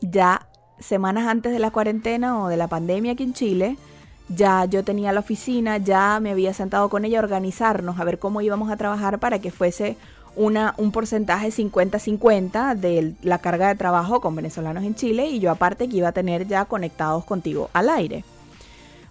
[0.00, 3.76] ya semanas antes de la cuarentena o de la pandemia aquí en Chile,
[4.28, 8.20] ya yo tenía la oficina, ya me había sentado con ella a organizarnos, a ver
[8.20, 9.96] cómo íbamos a trabajar para que fuese
[10.40, 15.88] un porcentaje 50-50 de la carga de trabajo con venezolanos en Chile y yo aparte
[15.88, 18.24] que iba a tener ya conectados contigo al aire.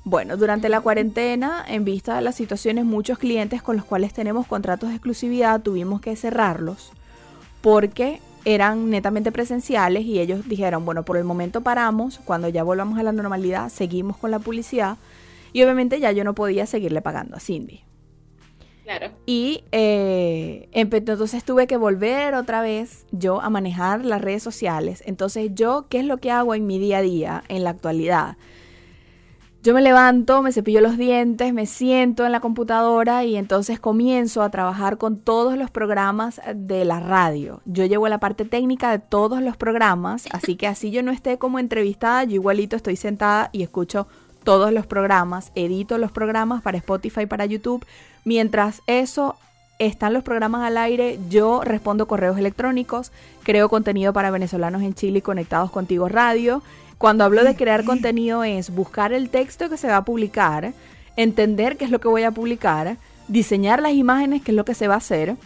[0.03, 4.47] Bueno, durante la cuarentena, en vista de las situaciones, muchos clientes con los cuales tenemos
[4.47, 6.91] contratos de exclusividad tuvimos que cerrarlos
[7.61, 12.97] porque eran netamente presenciales y ellos dijeron, bueno, por el momento paramos, cuando ya volvamos
[12.97, 14.97] a la normalidad seguimos con la publicidad
[15.53, 17.88] y obviamente ya yo no podía seguirle pagando a Cindy.
[18.89, 19.11] Claro.
[19.27, 25.03] Y eh, entonces tuve que volver otra vez yo a manejar las redes sociales.
[25.05, 28.37] Entonces yo, ¿qué es lo que hago en mi día a día en la actualidad?
[29.61, 34.41] Yo me levanto, me cepillo los dientes, me siento en la computadora y entonces comienzo
[34.41, 37.61] a trabajar con todos los programas de la radio.
[37.65, 41.37] Yo llevo la parte técnica de todos los programas, así que así yo no esté
[41.37, 44.07] como entrevistada, yo igualito estoy sentada y escucho
[44.43, 47.85] todos los programas, edito los programas para Spotify, para YouTube.
[48.25, 49.35] Mientras eso
[49.79, 53.11] están los programas al aire, yo respondo correos electrónicos,
[53.43, 56.61] creo contenido para venezolanos en Chile y conectados contigo radio.
[56.97, 60.73] Cuando hablo de crear contenido es buscar el texto que se va a publicar,
[61.15, 62.97] entender qué es lo que voy a publicar,
[63.29, 65.37] diseñar las imágenes, qué es lo que se va a hacer,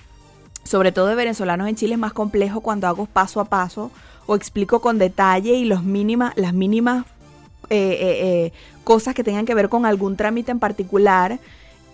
[0.64, 3.92] sobre todo de venezolanos en Chile, es más complejo cuando hago paso a paso
[4.26, 7.06] o explico con detalle y los mínima, las mínimas
[7.70, 11.40] eh, eh, eh, cosas que tengan que ver con algún trámite en particular.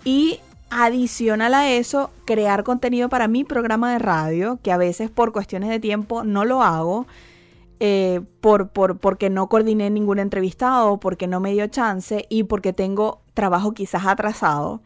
[0.05, 5.31] Y adicional a eso, crear contenido para mi programa de radio, que a veces por
[5.31, 7.07] cuestiones de tiempo no lo hago.
[8.41, 13.21] por, por, porque no coordiné ningún entrevistado, porque no me dio chance y porque tengo
[13.33, 14.81] trabajo quizás atrasado.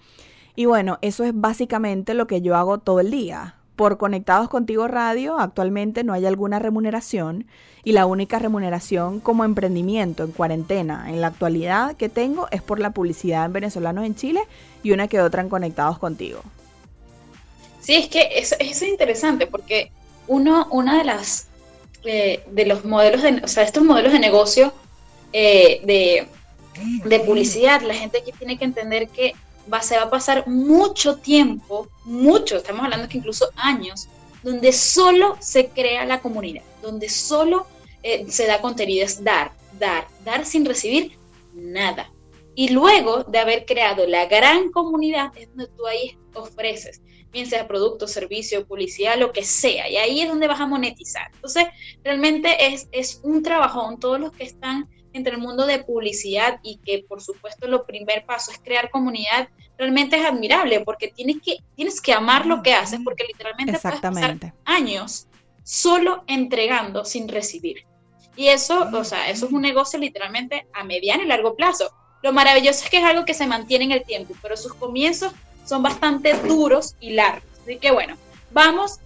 [0.56, 3.56] Y bueno, eso es básicamente lo que yo hago todo el día.
[3.76, 7.48] Por Conectados Contigo Radio actualmente no hay alguna remuneración
[7.84, 12.80] y la única remuneración como emprendimiento en cuarentena en la actualidad que tengo es por
[12.80, 14.42] la publicidad en venezolanos en Chile
[14.84, 16.42] y una que otra en Conectados Contigo.
[17.82, 19.92] Sí, es que eso, es interesante porque
[20.28, 21.48] uno, una de las
[22.06, 24.74] eh, de los modelos de, o sea, estos modelos de negocio
[25.32, 26.28] eh, de,
[27.06, 29.34] de publicidad, la gente aquí tiene que entender que
[29.72, 34.08] va, se va a pasar mucho tiempo, mucho, estamos hablando que incluso años,
[34.44, 37.66] donde solo se crea la comunidad, donde solo
[38.04, 41.18] eh, se da contenido, es dar, dar, dar sin recibir
[41.54, 42.12] nada.
[42.56, 47.68] Y luego de haber creado la gran comunidad, es donde tú ahí ofreces, bien sea
[47.68, 51.32] producto, servicio, publicidad, lo que sea, y ahí es donde vas a monetizar.
[51.34, 51.66] Entonces,
[52.04, 56.78] realmente es, es un trabajón, todos los que están entre el mundo de publicidad y
[56.78, 61.58] que por supuesto lo primer paso es crear comunidad, realmente es admirable porque tienes que,
[61.76, 65.28] tienes que amar lo que haces porque literalmente puedes pasar años
[65.64, 67.86] solo entregando sin recibir.
[68.36, 71.92] Y eso, o sea, eso es un negocio literalmente a mediano y largo plazo.
[72.24, 75.34] Lo maravilloso es que es algo que se mantiene en el tiempo, pero sus comienzos
[75.66, 77.44] son bastante duros y largos.
[77.62, 78.18] Así que bueno,
[78.52, 79.00] vamos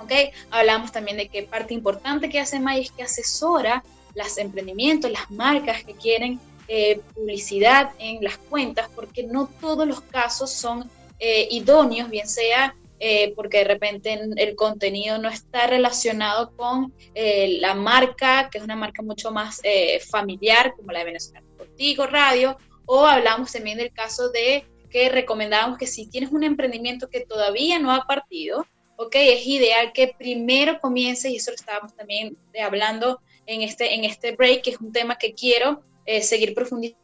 [0.00, 0.12] ¿Ok?
[0.50, 3.82] Hablamos también de que parte importante que hace Mike es que asesora
[4.14, 10.00] los emprendimientos, las marcas que quieren eh, publicidad en las cuentas, porque no todos los
[10.00, 16.54] casos son eh, idóneos, bien sea eh, porque de repente el contenido no está relacionado
[16.56, 21.06] con eh, la marca, que es una marca mucho más eh, familiar, como la de
[21.06, 26.44] Venezuela Contigo Radio, o hablamos también del caso de que recomendábamos que si tienes un
[26.44, 28.64] emprendimiento que todavía no ha partido,
[28.96, 34.04] ok, es ideal que primero comiences, y eso lo estábamos también hablando en este, en
[34.04, 35.82] este break, que es un tema que quiero
[36.20, 37.03] seguir profundizando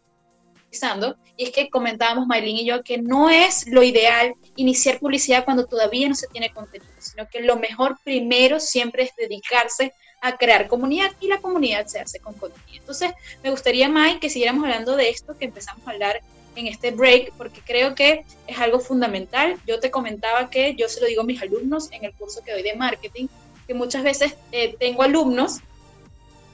[1.36, 5.66] y es que comentábamos Maylin y yo que no es lo ideal iniciar publicidad cuando
[5.66, 10.68] todavía no se tiene contenido, sino que lo mejor primero siempre es dedicarse a crear
[10.68, 12.80] comunidad y la comunidad se hace con contenido.
[12.80, 16.20] Entonces, me gustaría, Mike, que siguiéramos hablando de esto, que empezamos a hablar
[16.56, 19.56] en este break, porque creo que es algo fundamental.
[19.66, 22.52] Yo te comentaba que yo se lo digo a mis alumnos en el curso que
[22.52, 23.28] doy de marketing,
[23.66, 25.60] que muchas veces eh, tengo alumnos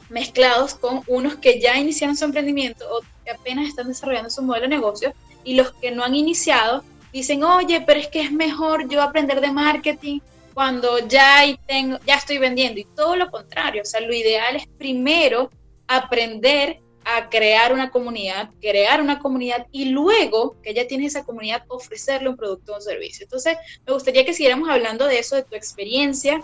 [0.08, 4.64] mezclados con unos que ya iniciaron su emprendimiento o que apenas están desarrollando su modelo
[4.64, 5.12] de negocio
[5.44, 9.40] y los que no han iniciado dicen, oye, pero es que es mejor yo aprender
[9.40, 10.20] de marketing
[10.54, 12.80] cuando ya, tengo, ya estoy vendiendo.
[12.80, 15.50] Y todo lo contrario, o sea, lo ideal es primero
[15.86, 21.62] aprender a crear una comunidad, crear una comunidad y luego que ya tienes esa comunidad
[21.68, 23.24] ofrecerle un producto o un servicio.
[23.24, 26.42] Entonces, me gustaría que siguiéramos hablando de eso, de tu experiencia,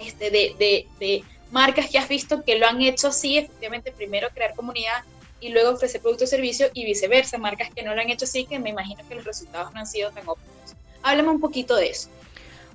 [0.00, 4.28] este, de, de, de marcas que has visto que lo han hecho así, efectivamente, primero
[4.34, 5.04] crear comunidad
[5.40, 8.46] y luego ofrecer producto o servicio y viceversa, marcas que no lo han hecho así,
[8.46, 10.74] que me imagino que los resultados no han sido tan óptimos.
[11.02, 12.08] Háblame un poquito de eso.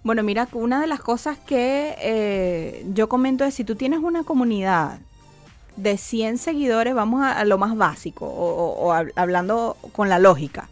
[0.03, 4.23] Bueno, mira, una de las cosas que eh, yo comento es si tú tienes una
[4.23, 4.99] comunidad
[5.75, 10.69] de 100 seguidores, vamos a, lo más básico, o, hablando con la lógica.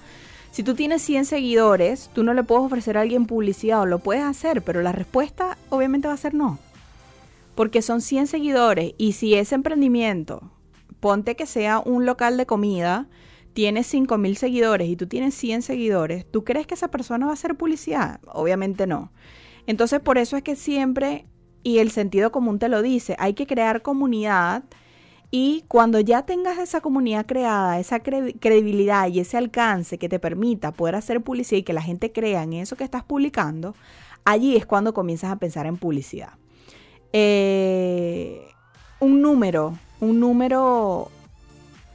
[0.51, 3.99] Si tú tienes 100 seguidores, tú no le puedes ofrecer a alguien publicidad o lo
[3.99, 6.57] puedes hacer, pero la respuesta obviamente va a ser no.
[7.59, 10.49] Porque son 100 seguidores y si ese emprendimiento,
[11.01, 13.09] ponte que sea un local de comida,
[13.51, 17.33] tiene 5000 seguidores y tú tienes 100 seguidores, ¿tú crees que esa persona va a
[17.33, 18.21] hacer publicidad?
[18.27, 19.11] Obviamente no.
[19.67, 21.25] Entonces por eso es que siempre,
[21.61, 24.63] y el sentido común te lo dice, hay que crear comunidad
[25.29, 30.71] y cuando ya tengas esa comunidad creada, esa credibilidad y ese alcance que te permita
[30.71, 33.75] poder hacer publicidad y que la gente crea en eso que estás publicando,
[34.23, 36.35] allí es cuando comienzas a pensar en publicidad.
[37.13, 38.47] Eh,
[38.99, 41.09] un número, un número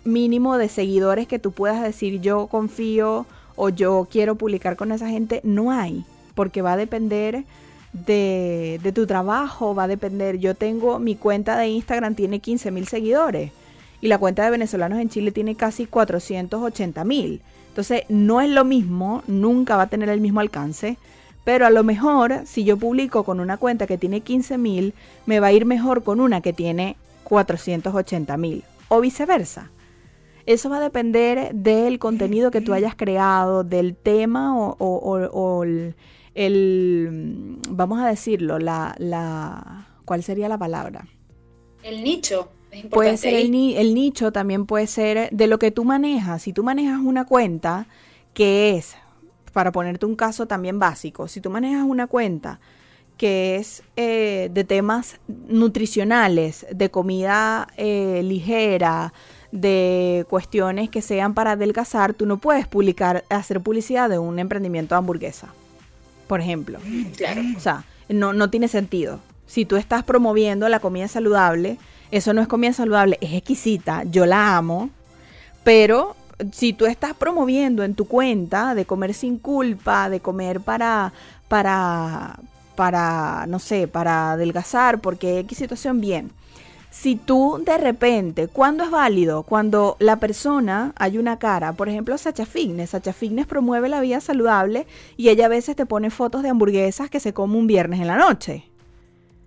[0.05, 5.09] mínimo de seguidores que tú puedas decir yo confío o yo quiero publicar con esa
[5.09, 6.05] gente, no hay,
[6.35, 7.45] porque va a depender
[7.93, 10.39] de, tu trabajo, va a depender.
[10.39, 13.53] Yo tengo mi cuenta de Instagram, tiene 15 mil seguidores
[14.01, 17.41] y la cuenta de venezolanos en Chile tiene casi 480 mil.
[17.69, 20.97] Entonces, no es lo mismo, nunca va a tener el mismo alcance,
[21.45, 24.95] pero a lo mejor si yo publico con una cuenta que tiene 15 mil,
[25.27, 29.71] me va a ir mejor con una que tiene 480 mil o viceversa.
[30.47, 35.95] Eso va a depender del contenido que tú hayas creado, del tema o, o el,
[36.35, 41.07] el, vamos a decirlo, la, la, ¿cuál sería la palabra?
[41.83, 42.51] El nicho.
[42.91, 46.43] puede ser el, el nicho, también puede ser de lo que tú manejas.
[46.43, 47.87] Si tú manejas una cuenta
[48.33, 48.97] que es,
[49.55, 52.61] para ponerte un caso también básico, si tú manejas una cuenta
[53.17, 59.15] que es eh, de temas nutricionales, de comida eh, ligera,
[59.53, 64.95] de cuestiones que sean para adelgazar, tú no puedes publicar, hacer publicidad de un emprendimiento
[64.95, 65.55] de hamburguesa
[66.27, 66.79] por ejemplo.
[67.17, 67.43] Claro.
[67.57, 69.21] O sea, no, no tiene sentido.
[69.47, 71.79] Si tú estás promoviendo la comida saludable,
[72.11, 74.91] eso no es comida saludable, es exquisita, yo la amo,
[75.65, 76.17] pero
[76.53, 81.13] si tú estás promoviendo en tu cuenta de comer sin culpa, de comer para,
[81.49, 82.39] para,
[82.77, 86.31] para, no sé, para adelgazar, porque X situación, bien
[86.95, 89.43] si tú de repente, ¿cuándo es válido?
[89.43, 92.91] Cuando la persona hay una cara, por ejemplo, Sacha Fitness.
[92.91, 97.11] Sacha Fitness promueve la vida saludable y ella a veces te pone fotos de hamburguesas
[97.11, 98.71] que se come un viernes en la noche.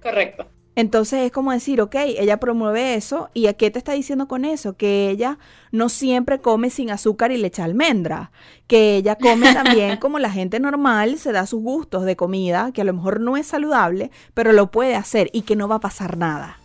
[0.04, 0.46] Correcto.
[0.78, 4.46] Entonces es como decir, ok, ella promueve eso y ¿a qué te está diciendo con
[4.46, 4.78] eso?
[4.78, 5.40] Que ella
[5.72, 8.30] no siempre come sin azúcar y leche almendra,
[8.68, 12.82] que ella come también como la gente normal, se da sus gustos de comida, que
[12.82, 15.80] a lo mejor no es saludable, pero lo puede hacer y que no va a
[15.80, 16.60] pasar nada.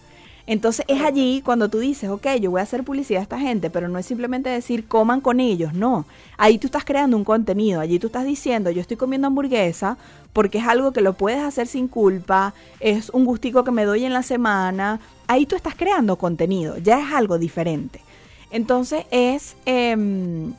[0.46, 3.70] Entonces es allí cuando tú dices, ok, yo voy a hacer publicidad a esta gente,
[3.70, 6.04] pero no es simplemente decir coman con ellos, no.
[6.36, 9.96] Ahí tú estás creando un contenido, allí tú estás diciendo, yo estoy comiendo hamburguesa
[10.32, 14.04] porque es algo que lo puedes hacer sin culpa, es un gustico que me doy
[14.04, 15.00] en la semana.
[15.28, 18.00] Ahí tú estás creando contenido, ya es algo diferente.
[18.50, 20.54] Entonces es em,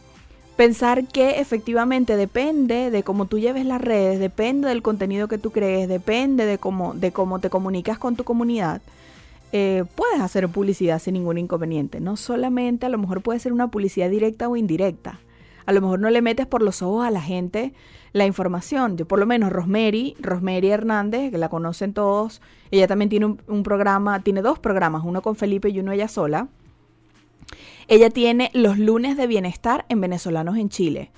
[0.56, 5.52] pensar que efectivamente depende de cómo tú lleves las redes, depende del contenido que tú
[5.52, 8.82] crees, depende de cómo, de cómo te comunicas con tu comunidad
[9.56, 12.00] eh, puedes hacer publicidad sin ningún inconveniente.
[12.00, 15.20] No solamente a lo mejor puede ser una publicidad directa o indirecta.
[15.68, 17.72] A lo mejor no le metes por los ojos a la gente
[18.14, 18.98] la información.
[18.98, 22.42] Yo por lo menos Rosemary, Rosemary Hernández, que la conocen todos,
[22.72, 26.08] ella también tiene un, un programa, tiene dos programas, uno con Felipe y uno ella
[26.08, 26.48] sola.
[27.88, 31.12] Ella tiene los lunes de bienestar en venezolanos en Chile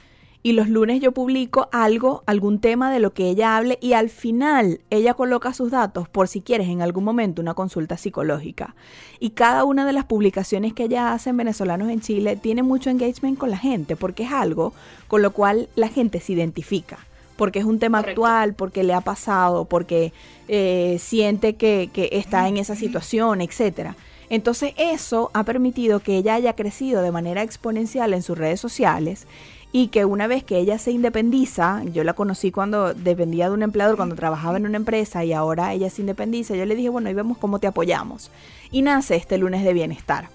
[0.46, 4.12] y los lunes yo publico algo, algún tema de lo que ella hable y al
[4.12, 8.76] final ella coloca sus datos por si quieres en algún momento una consulta psicológica.
[9.20, 12.92] Y cada una de las publicaciones que ella hace en Venezolanos en Chile tiene mucho
[12.92, 14.72] engagement con la gente porque es algo
[15.08, 17.00] con lo cual la gente se identifica
[17.38, 20.14] porque es un tema actual, porque le ha pasado, porque
[20.48, 23.96] eh, siente que, que, está en esa situación, etcétera.
[24.30, 29.28] Entonces eso ha permitido que ella haya crecido de manera exponencial en sus redes sociales
[29.76, 33.62] y que una vez que ella se independiza, yo la conocí cuando dependía de un
[33.62, 37.10] empleador, cuando trabajaba en una empresa y ahora ella se independiza, yo le dije, bueno,
[37.10, 38.32] y vemos cómo te apoyamos.
[38.72, 40.30] Y nace este lunes de bienestar.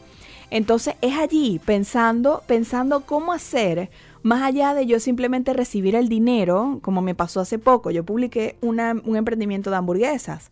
[0.51, 3.88] Entonces es allí pensando, pensando cómo hacer,
[4.22, 8.59] más allá de yo simplemente recibir el dinero, como me pasó hace poco, yo publiqué
[8.61, 10.51] un emprendimiento de hamburguesas,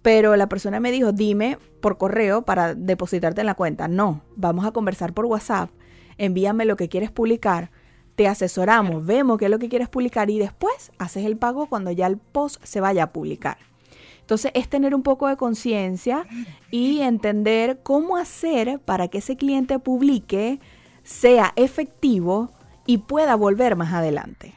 [0.00, 3.88] pero la persona me dijo, dime por correo para depositarte en la cuenta.
[3.88, 5.70] No, vamos a conversar por WhatsApp,
[6.18, 7.76] envíame lo que quieres publicar
[8.18, 11.92] te asesoramos, vemos qué es lo que quieres publicar y después haces el pago cuando
[11.92, 13.58] ya el post se vaya a publicar.
[14.22, 16.26] Entonces es tener un poco de conciencia
[16.72, 20.58] y entender cómo hacer para que ese cliente publique,
[21.04, 22.50] sea efectivo
[22.86, 24.52] y pueda volver más adelante.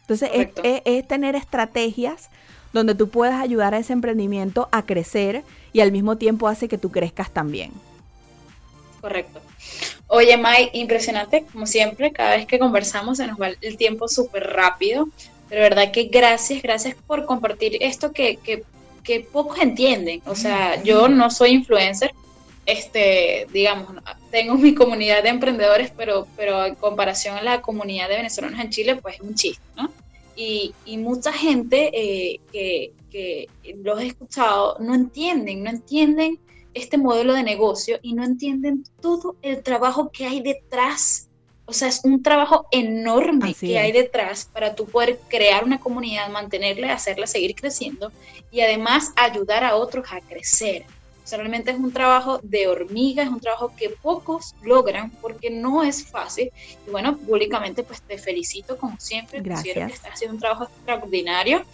[0.00, 2.28] Entonces es, tener estrategias
[2.72, 6.76] donde tú puedas ayudar a ese emprendimiento a crecer y al mismo tiempo hace que
[6.76, 7.70] tú crezcas también.
[9.00, 9.45] Correcto.
[10.08, 14.44] Oye, Mai, impresionante, como siempre, cada vez que conversamos se nos va el tiempo súper
[14.44, 15.08] rápido.
[15.48, 18.64] Pero verdad que gracias, gracias por compartir esto que, que,
[19.04, 20.22] que, pocos entienden.
[20.26, 22.12] O sea, yo no soy influencer,
[22.66, 28.16] este, digamos, tengo mi comunidad de emprendedores, pero, pero en comparación a la comunidad de
[28.16, 29.90] venezolanos en Chile, pues es un chiste, ¿no?
[30.34, 33.48] Y, y mucha gente eh, que, que
[33.82, 36.38] los he escuchado no entienden, no entienden
[36.76, 41.28] este modelo de negocio y no entienden todo el trabajo que hay detrás.
[41.64, 46.30] O sea, es un trabajo enorme que hay detrás para tú poder crear una comunidad,
[46.30, 48.12] mantenerla, hacerla seguir creciendo
[48.52, 50.84] y además ayudar a otros a crecer.
[51.26, 55.50] O sea, realmente es un trabajo de hormiga, es un trabajo que pocos logran porque
[55.50, 56.52] no es fácil.
[56.86, 59.40] Y bueno, públicamente pues te felicito como siempre.
[59.40, 59.92] Gracias.
[59.92, 61.64] estás haciendo un trabajo extraordinario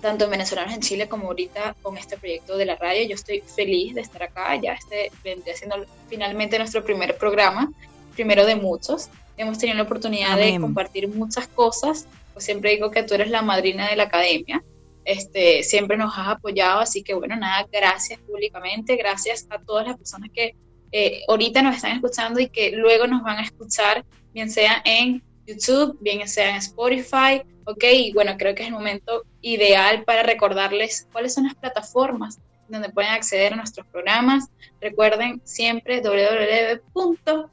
[0.00, 3.06] tanto en venezolanos en Chile como ahorita con este proyecto de la radio.
[3.06, 5.76] Yo estoy feliz de estar acá, ya este vendría siendo
[6.08, 7.70] finalmente nuestro primer programa,
[8.14, 9.08] primero de muchos.
[9.36, 13.42] Hemos tenido la oportunidad de compartir muchas cosas, pues siempre digo que tú eres la
[13.42, 14.62] madrina de la academia,
[15.04, 19.96] este, siempre nos has apoyado, así que bueno, nada, gracias públicamente, gracias a todas las
[19.96, 20.54] personas que
[20.92, 25.22] eh, ahorita nos están escuchando y que luego nos van a escuchar, bien sea en
[25.46, 30.22] YouTube, bien sea en Spotify, ok, y bueno, creo que es el momento ideal para
[30.22, 32.38] recordarles cuáles son las plataformas
[32.70, 34.48] donde pueden acceder a nuestros programas.
[34.80, 37.46] Recuerden siempre www.conectadoscontigoradio.com.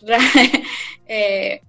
[1.12, 1.60] Eh,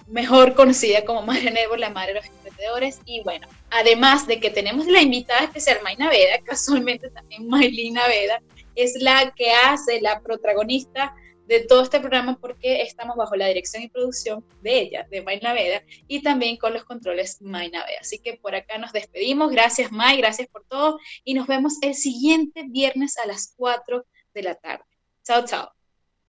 [0.06, 3.00] mejor conocida como Madre Nebo, la madre de los emprendedores.
[3.06, 8.42] Y bueno, además de que tenemos la invitada especial Mayna Veda, casualmente también Maylina Veda,
[8.74, 11.14] es la que hace la protagonista
[11.46, 15.54] de todo este programa porque estamos bajo la dirección y producción de ella, de Mayna
[15.54, 17.98] Veda, y también con los controles Mayna Veda.
[18.02, 19.50] Así que por acá nos despedimos.
[19.50, 24.04] Gracias May, gracias por todo y nos vemos el siguiente viernes a las 4
[24.34, 24.84] de la tarde.
[25.24, 25.77] Chao, chao.